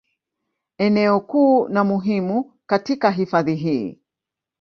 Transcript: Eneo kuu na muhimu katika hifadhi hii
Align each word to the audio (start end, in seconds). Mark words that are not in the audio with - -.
Eneo 0.77 1.19
kuu 1.19 1.67
na 1.69 1.83
muhimu 1.83 2.53
katika 2.65 3.11
hifadhi 3.11 3.55
hii 3.55 3.99